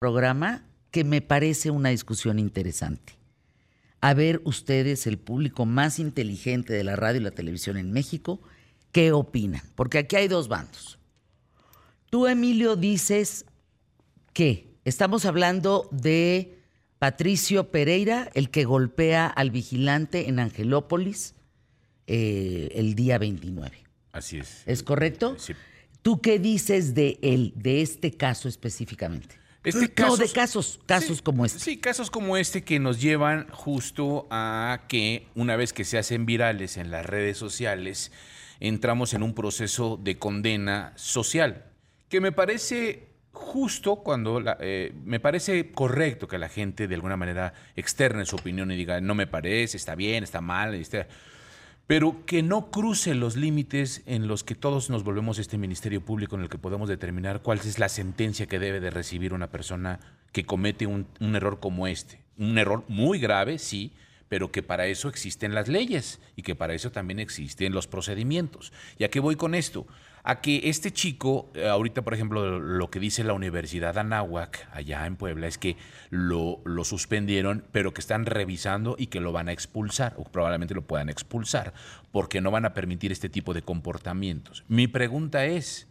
[0.00, 3.12] programa que me parece una discusión interesante.
[4.00, 8.40] A ver ustedes, el público más inteligente de la radio y la televisión en México,
[8.92, 9.60] ¿qué opinan?
[9.74, 10.98] Porque aquí hay dos bandos.
[12.08, 13.44] Tú, Emilio, dices
[14.32, 16.58] que estamos hablando de
[16.98, 21.34] Patricio Pereira, el que golpea al vigilante en Angelópolis
[22.06, 23.84] eh, el día 29.
[24.12, 24.62] Así es.
[24.64, 25.36] ¿Es correcto?
[25.38, 25.52] Sí.
[26.00, 29.39] ¿Tú qué dices de él, de este caso específicamente?
[29.62, 31.58] Este no, caso- de casos, casos Sí, como este.
[31.58, 36.24] Sí, casos como este que nos llevan justo a que una vez que se hacen
[36.24, 38.10] virales en las redes sociales,
[38.58, 41.66] entramos en un proceso de condena social,
[42.08, 47.16] que me parece justo cuando, la- eh, me parece correcto que la gente de alguna
[47.16, 51.06] manera externe su opinión y diga, no me parece, está bien, está mal, está...
[51.90, 56.36] pero que no cruce los límites en los que todos nos volvemos este ministerio público
[56.36, 59.98] en el que podemos determinar cuál es la sentencia que debe de recibir una persona
[60.30, 62.20] que comete un, un error como este.
[62.38, 63.92] Un error muy grave, sí,
[64.28, 68.72] pero que para eso existen las leyes y que para eso también existen los procedimientos.
[68.96, 69.84] ¿Y a qué voy con esto?
[70.22, 75.06] A que este chico, eh, ahorita por ejemplo, lo que dice la Universidad Anáhuac, allá
[75.06, 75.76] en Puebla, es que
[76.10, 80.74] lo, lo suspendieron, pero que están revisando y que lo van a expulsar, o probablemente
[80.74, 81.72] lo puedan expulsar,
[82.12, 84.64] porque no van a permitir este tipo de comportamientos.
[84.68, 85.88] Mi pregunta es,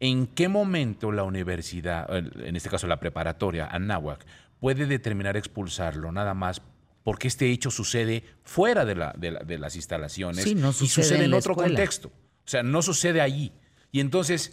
[0.00, 4.24] ¿en qué momento la universidad, en este caso la preparatoria, Anáhuac,
[4.58, 6.62] puede determinar expulsarlo nada más
[7.04, 10.72] porque este hecho sucede fuera de, la- de la- de las instalaciones Sí, no y
[10.72, 11.68] sucede sucede en otro escuela.
[11.76, 12.08] contexto?
[12.08, 13.52] O sea, no sucede allí.
[13.96, 14.52] Y entonces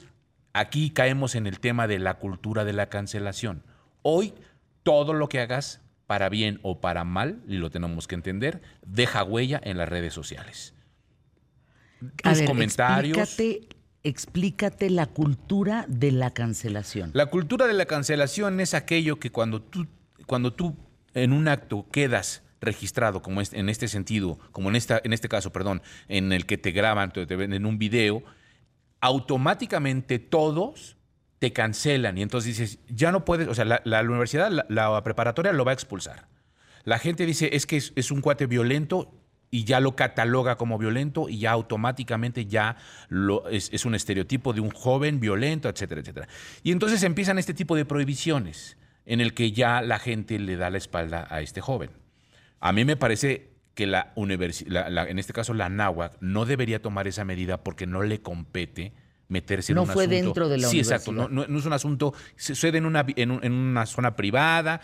[0.54, 3.62] aquí caemos en el tema de la cultura de la cancelación.
[4.02, 4.34] Hoy
[4.84, 9.22] todo lo que hagas, para bien o para mal, y lo tenemos que entender, deja
[9.26, 10.74] huella en las redes sociales.
[12.00, 13.18] Tus ver, comentarios.
[13.18, 13.68] Explícate,
[14.04, 17.12] explícate la cultura de la cancelación.
[17.14, 19.88] La cultura de la cancelación es aquello que cuando tú,
[20.26, 20.74] cuando tú
[21.16, 25.52] en un acto quedas registrado, como en este sentido, como en, esta, en este caso,
[25.52, 28.24] perdón, en el que te graban, te, te ven en un video,
[29.04, 30.96] automáticamente todos
[31.40, 35.52] te cancelan y entonces dices, ya no puedes, o sea, la, la universidad, la, preparatoria
[35.52, 36.30] lo va a expulsar.
[36.86, 39.14] La gente dice, es que es, es un cuate violento
[39.52, 42.78] y ya lo cataloga como violento y ya automáticamente ya
[43.10, 46.30] lo, es, es un estereotipo de un joven violento, etcétera, etcétera.
[46.64, 50.70] Y entonces empiezan este tipo de prohibiciones en el que ya la gente le da
[50.70, 51.90] la espalda a este joven.
[52.62, 57.08] A mí me parece que la universidad, en este caso la náhuac, no debería tomar
[57.08, 58.94] esa medida porque no le compete
[59.30, 60.24] meterse No en un fue asunto.
[60.26, 61.10] dentro de la sí, exacto.
[61.12, 61.34] universidad.
[61.36, 64.82] No, no- no es un asunto, sucede en una, en, un- en una zona privada.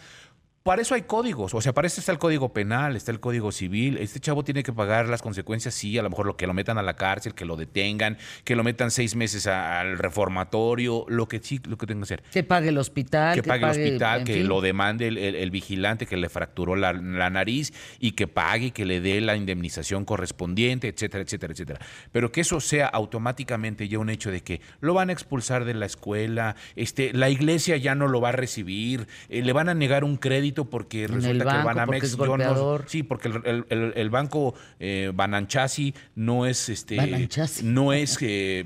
[0.63, 3.51] Para eso hay códigos, o sea, para eso está el código penal, está el código
[3.51, 3.97] civil.
[3.97, 6.77] Este chavo tiene que pagar las consecuencias, sí, a lo mejor lo que lo metan
[6.77, 11.27] a la cárcel, que lo detengan, que lo metan seis meses a- al reformatorio, lo
[11.29, 13.35] que sí, lo que tenga que hacer Que pague el hospital.
[13.35, 14.47] que pague el hospital, que fin.
[14.49, 18.71] lo demande el, el- el vigilante que le fracturó la, la nariz y que pague,
[18.71, 21.79] que le dé la indemnización correspondiente, etcétera, etcétera, etcétera.
[22.11, 25.73] Pero que eso sea automáticamente ya un hecho de que lo van a expulsar de
[25.73, 29.73] la escuela, este, la iglesia ya no lo va a recibir, eh, le van a
[29.73, 32.53] negar un crédito porque En resulta el que banco, Banamex porque no-
[32.87, 37.65] sí, porque el, el- el- el banco eh, Bananchasi no es este Bananchasi.
[37.65, 38.65] no es eh,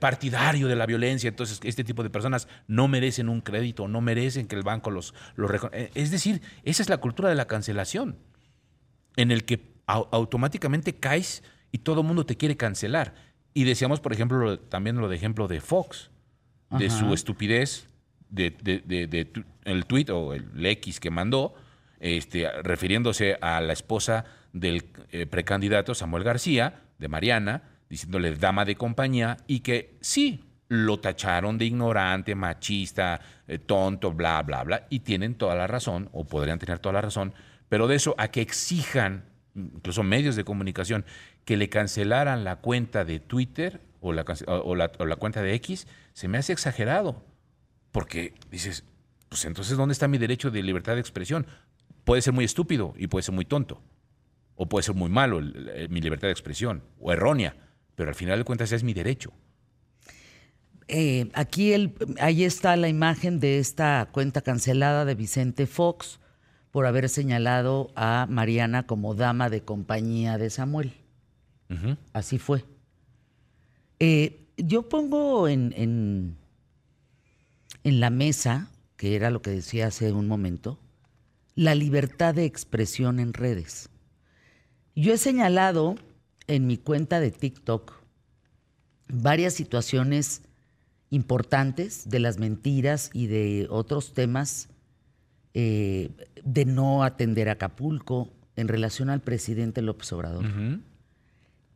[0.00, 4.46] partidario de la violencia, entonces este tipo de personas no merecen un crédito, no merecen
[4.46, 8.16] que el banco los, los eh, Es decir, esa es la cultura de la cancelación,
[9.16, 13.14] en el que au- automáticamente caes y todo el mundo te quiere cancelar.
[13.54, 16.10] Y decíamos, por ejemplo, lo- también lo de ejemplo de Fox,
[16.70, 17.86] de su estupidez,
[18.32, 21.54] de, tu- el tweet o el X que mandó,
[22.00, 28.74] este, refiriéndose a la esposa del eh, precandidato Samuel García, de Mariana, diciéndole dama de
[28.76, 35.00] compañía, y que sí, lo tacharon de ignorante, machista, eh, tonto, bla, bla, bla, y
[35.00, 37.34] tienen toda la razón, o podrían tener toda la razón,
[37.68, 41.04] pero de eso a que exijan, incluso medios de comunicación,
[41.44, 45.54] que le cancelaran la cuenta de Twitter o la, o la- o la cuenta de
[45.54, 47.24] X, se me hace exagerado.
[47.92, 48.84] Porque dices,
[49.28, 51.46] pues entonces, ¿dónde está mi derecho de libertad de expresión?
[52.04, 53.80] Puede ser muy estúpido y puede ser muy tonto.
[54.56, 57.54] O puede ser muy malo el- el- mi libertad de expresión, o errónea.
[57.94, 59.32] Pero al final de cuentas es mi derecho.
[60.88, 66.18] Eh, aquí el, ahí está la imagen de esta cuenta cancelada de Vicente Fox
[66.70, 70.92] por haber señalado a Mariana como dama de compañía de Samuel.
[72.12, 72.64] Así fue.
[73.98, 76.36] Eh, yo pongo en, en,
[77.84, 80.78] en la mesa, que era lo que decía hace un momento,
[81.54, 83.88] la libertad de expresión en redes.
[84.94, 85.96] Yo he señalado
[86.46, 87.92] en mi cuenta de TikTok
[89.08, 90.42] varias situaciones
[91.10, 94.68] importantes de las mentiras y de otros temas
[95.54, 96.10] eh,
[96.42, 100.46] de no atender a Acapulco en relación al presidente López Obrador.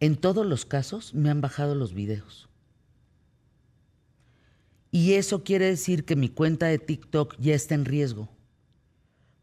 [0.01, 2.49] En todos los casos me han bajado los videos.
[4.91, 8.29] Y eso quiere decir que mi cuenta de TikTok ya está en riesgo.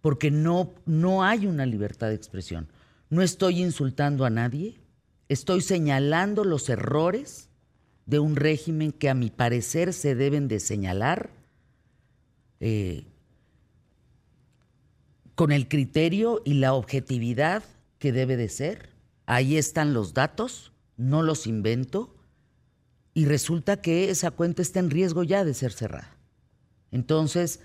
[0.02, 2.68] Porque no, no hay una libertad de expresión.
[3.10, 4.80] No estoy insultando a nadie.
[5.30, 7.50] Estoy señalando los errores
[8.06, 11.30] de un régimen que a mi parecer se deben de señalar
[12.60, 13.06] eh,
[15.36, 17.64] con el criterio y la objetividad
[18.00, 18.90] que debe de ser.
[19.26, 22.16] Ahí están los datos, no los invento,
[23.14, 26.18] y resulta que esa cuenta está en riesgo ya de ser cerrada.
[26.92, 27.60] Entonces,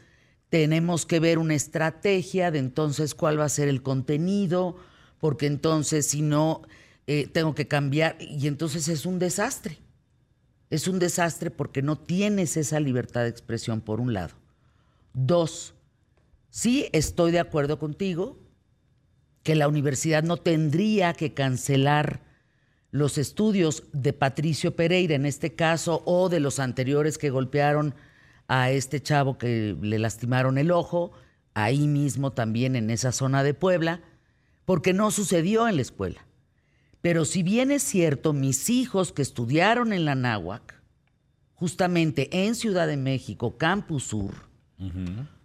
[0.49, 4.77] tenemos que ver una estrategia de entonces cuál va a ser el contenido,
[5.19, 6.63] porque entonces si no,
[7.07, 9.79] eh, tengo que cambiar, y entonces es un desastre.
[10.71, 14.35] Es un desastre porque no tienes esa libertad de expresión, por un lado.
[15.15, 15.75] Dos,
[16.51, 18.39] sí estoy de acuerdo contigo
[19.43, 22.28] que la universidad no tendría que cancelar
[22.91, 27.95] los estudios de Patricio Pereira en este caso o de los anteriores que golpearon
[28.47, 31.13] a este chavo que le lastimaron el ojo,
[31.55, 34.01] ahí mismo también en esa zona de Puebla,
[34.65, 36.27] porque no sucedió en la escuela.
[37.03, 40.81] Pero si bien es cierto, mis hijos que estudiaron en la Náhuac,
[41.55, 44.35] justamente en Ciudad de México, Campus Sur,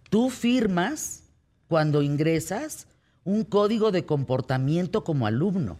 [0.08, 1.24] tú firmas
[1.68, 2.86] cuando ingresas
[3.24, 5.78] un código de comportamiento como alumno.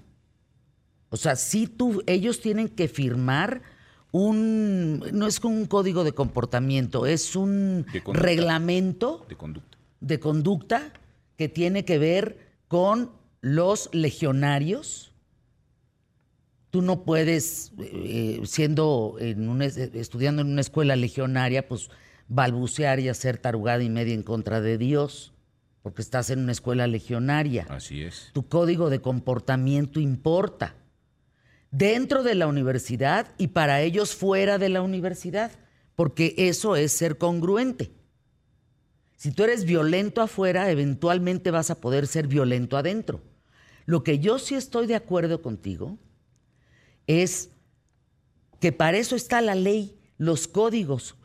[1.14, 3.62] O sea, si tú, ellos tienen que firmar
[4.10, 9.78] un, no es un código de comportamiento, es un reglamento de conducta.
[10.00, 10.92] de conducta
[11.36, 13.12] que tiene que ver con
[13.42, 15.12] los legionarios
[16.70, 21.90] tú no puedes, eh, siendo en estudiando en una escuela legionaria, pues
[22.26, 25.32] balbucear y hacer tarugada y media en contra de Dios,
[25.82, 27.68] porque estás en una escuela legionaria.
[27.68, 28.30] Así es.
[28.32, 30.74] Tu código de comportamiento importa
[31.74, 35.50] dentro de la universidad y para ellos fuera de la universidad,
[35.96, 37.90] porque eso es ser congruente.
[39.16, 43.22] Si tú eres violento afuera, eventualmente vas a poder ser violento adentro.
[43.86, 45.98] Lo que yo sí estoy de acuerdo contigo
[47.08, 47.50] es
[48.60, 51.16] que para eso está la ley, los códigos,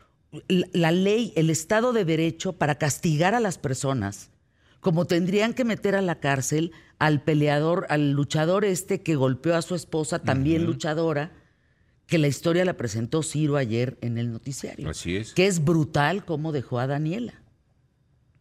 [0.48, 4.30] la ley, el Estado de Derecho para castigar a las personas,
[4.80, 9.62] como tendrían que meter a la cárcel al peleador, al luchador este que golpeó a
[9.62, 11.32] su esposa, también luchadora,
[12.06, 14.88] que la historia la presentó Ciro ayer en el noticiario.
[14.88, 15.32] Así es.
[15.32, 17.40] Que es brutal cómo dejó a Daniela.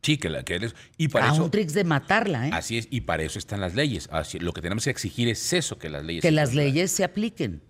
[0.01, 0.75] Sí, que la que eres.
[0.97, 1.43] Y para a eso.
[1.43, 2.51] un tricks de matarla, ¿eh?
[2.53, 4.07] Así es, y para eso están las leyes.
[4.11, 6.21] Así, lo que tenemos que exigir es eso, que las leyes.
[6.21, 7.61] Que las leyes se apliquen.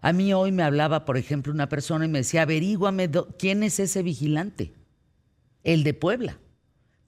[0.00, 3.80] A mí hoy me hablaba, por ejemplo, una persona y me decía, averíguame quién es
[3.80, 4.72] ese vigilante.
[5.62, 6.38] El de Puebla.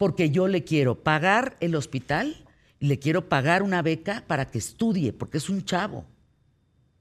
[0.01, 2.49] Porque yo le quiero pagar el hospital
[2.79, 6.07] y le quiero pagar una beca para que estudie, porque es un chavo.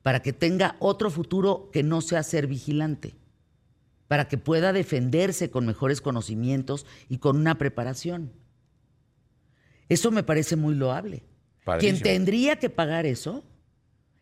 [0.03, 3.15] Para que tenga otro futuro que no sea ser vigilante
[4.09, 8.33] para que pueda defenderse con mejores conocimientos y con una preparación.
[9.87, 11.23] Eso me parece muy loable.
[11.79, 13.43] Quien tendría que pagar eso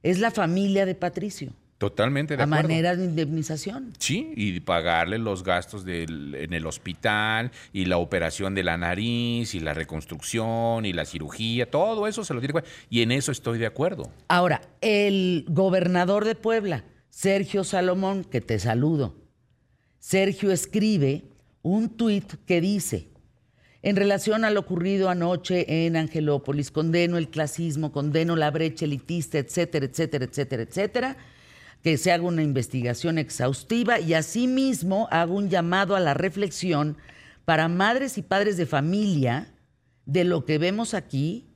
[0.04, 1.54] es la familia de Patricio.
[1.78, 2.60] Totalmente de a acuerdo.
[2.60, 3.94] A manera de indemnización.
[4.00, 9.54] Sí, y pagarle los gastos del, en el hospital y la operación de la nariz
[9.54, 13.32] y la reconstrucción y la cirugía, todo eso se lo tiene que Y en eso
[13.32, 14.12] estoy de acuerdo.
[14.28, 19.16] Ahora, el gobernador de Puebla, Sergio Salomón, que te saludo,
[20.00, 21.26] Sergio escribe
[21.62, 23.10] un tuit que dice,
[23.84, 29.38] en relación a lo ocurrido anoche en Angelópolis, condeno el clasismo, condeno la brecha elitista,
[29.38, 31.18] etcétera, etcétera, etcétera, etcétera,
[31.82, 36.98] que se haga una investigación exhaustiva y asimismo hago un llamado a la reflexión
[37.46, 39.54] para madres y padres de familia
[40.06, 41.54] de lo que vemos aquí.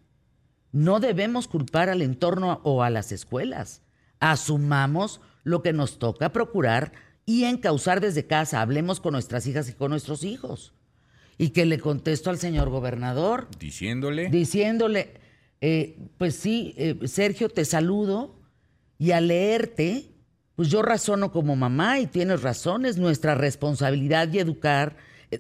[0.72, 3.82] No debemos culpar al entorno o a las escuelas.
[4.20, 6.94] Asumamos lo que nos toca procurar
[7.26, 8.62] y encauzar desde casa.
[8.62, 10.74] Hablemos con nuestras hijas y con nuestros hijos.
[11.38, 13.48] Y que le contesto al señor gobernador.
[13.60, 14.30] Diciéndole.
[14.30, 15.16] Diciéndole,
[15.60, 18.40] eh, pues sí, eh, Sergio, te saludo
[18.98, 20.11] y al leerte,
[20.62, 24.96] pues yo razono como mamá y tienes razón, es nuestra responsabilidad y educar,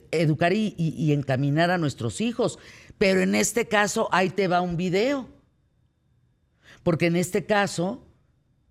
[0.09, 2.57] educar y, y encaminar a nuestros hijos.
[2.97, 5.29] Pero en este caso, ahí te va un video.
[6.81, 8.07] Porque en este caso,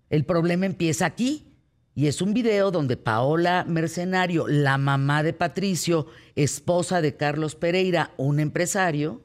[0.09, 1.55] el problema empieza aquí.
[1.95, 8.13] Y es un video donde Paola Mercenario, la mamá de Patricio, esposa de Carlos Pereira,
[8.17, 9.21] un empresario,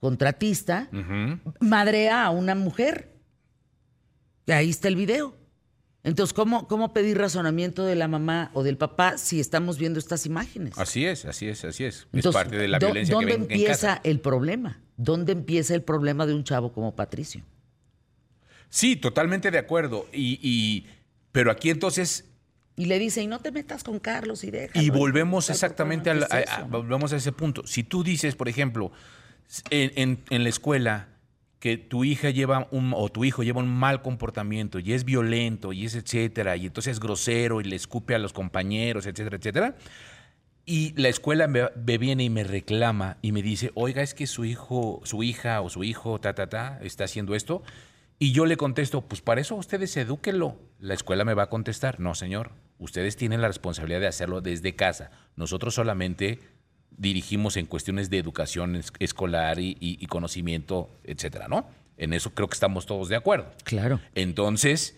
[0.00, 0.88] contratista,
[1.60, 3.20] madrea a una mujer.
[4.46, 5.43] Y ahí está el video.
[6.04, 10.26] Entonces, ¿cómo, ¿cómo pedir razonamiento de la mamá o del papá si estamos viendo estas
[10.26, 10.78] imágenes?
[10.78, 12.06] Así es, así es, así es.
[12.12, 14.00] Entonces, es parte de la ¿dó- violencia que ¿Dónde ven en empieza casa.
[14.04, 14.80] el problema?
[14.98, 17.42] ¿Dónde empieza el problema de un chavo como Patricio?
[18.68, 20.06] Sí, totalmente de acuerdo.
[20.12, 20.86] Y, y-
[21.32, 22.26] pero aquí entonces
[22.76, 24.84] Y le dice, y no te metas con Carlos y déjalo.
[24.84, 27.66] Y volvemos exactamente papá, al- ¿qué es a, volvemos a ese punto.
[27.66, 28.92] Si tú dices, por ejemplo,
[29.70, 31.08] en, en- en la escuela
[31.64, 35.72] que tu hija lleva un o tu hijo lleva un mal comportamiento y es violento
[35.72, 39.76] y es etcétera y entonces es grosero y le escupe a los compañeros, etcétera, etcétera.
[40.66, 44.44] Y la escuela me, viene y me reclama y me dice, oiga, es que su
[44.44, 47.62] hijo, su hija o su hijo, ta, ta, ta, está haciendo esto.
[48.18, 50.58] Y yo le contesto, pues para eso ustedes edúquenlo.
[50.80, 54.76] La escuela me va a contestar, no, señor, ustedes tienen la responsabilidad de hacerlo desde
[54.76, 55.10] casa.
[55.34, 56.40] Nosotros solamente
[56.96, 61.66] dirigimos en cuestiones de educación es- escolar y, y- y conocimiento, etcétera, ¿no?
[61.96, 63.50] En eso creo que estamos todos de acuerdo.
[63.64, 64.00] Claro.
[64.14, 64.96] Entonces,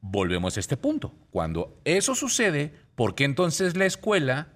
[0.00, 1.12] volvemos a este punto.
[1.30, 4.48] Cuando eso sucede, ¿por qué entonces la escuela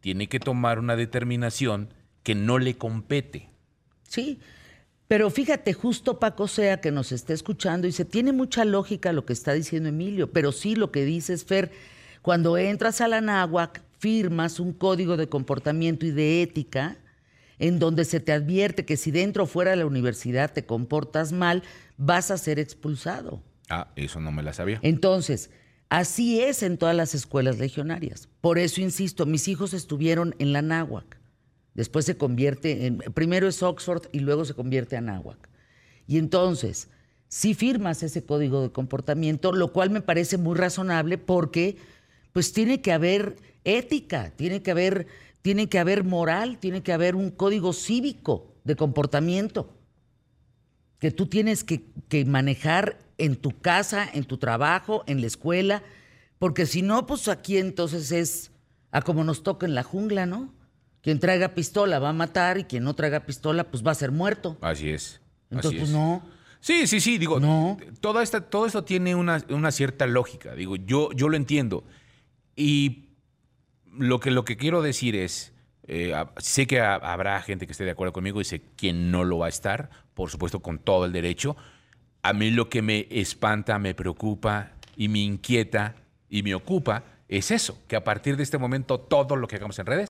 [0.00, 3.48] tiene que tomar una determinación que no le compete?
[4.06, 4.38] Sí,
[5.06, 9.32] pero fíjate, justo Paco Sea que nos está escuchando dice, tiene mucha lógica lo que
[9.32, 11.72] está diciendo Emilio, pero sí lo que dices, Fer,
[12.20, 16.98] cuando entras a la náhuac, firmas un código de comportamiento y de ética
[17.58, 21.32] en donde se te advierte que si dentro o fuera de la universidad te comportas
[21.32, 21.62] mal,
[21.96, 23.42] vas a ser expulsado.
[23.68, 24.78] Ah, eso no me la sabía.
[24.82, 25.50] Entonces,
[25.88, 28.28] así es en todas las escuelas legionarias.
[28.40, 31.18] Por eso insisto, mis hijos estuvieron en la náhuac.
[31.74, 35.48] Después se convierte en, primero es Oxford y luego se convierte a náhuac.
[36.06, 36.88] Y entonces,
[37.28, 41.76] si firmas ese código de comportamiento, lo cual me parece muy razonable porque
[42.32, 43.36] pues tiene que haber
[43.76, 45.06] ética, tiene que haber,
[45.42, 49.74] tiene que haber moral, tiene que haber un código cívico de comportamiento
[50.98, 55.82] que tú tienes que, que manejar en tu casa, en tu trabajo, en la escuela,
[56.38, 58.50] porque si no, pues aquí entonces es
[58.90, 60.52] a como nos toca en la jungla, ¿no?
[61.02, 64.10] Quien traiga pistola va a matar y quien no traiga pistola, pues va a ser
[64.12, 64.56] muerto.
[64.60, 65.20] Así es.
[65.50, 66.22] Entonces, así pues no.
[66.60, 67.76] Sí, sí, sí, digo, No.
[68.00, 71.84] toda esta, todo esto tiene una, una cierta lógica, digo, yo, yo lo entiendo.
[72.56, 73.07] Y
[73.98, 75.52] lo que, lo que quiero decir es,
[75.86, 79.24] eh, sé que ha- habrá gente que esté de acuerdo conmigo y sé quién no
[79.24, 81.56] lo va a estar, por supuesto con todo el derecho.
[82.22, 85.94] A mí lo que me espanta, me preocupa y me inquieta
[86.28, 89.78] y me ocupa es eso, que a partir de este momento todo lo que hagamos
[89.78, 90.06] en redes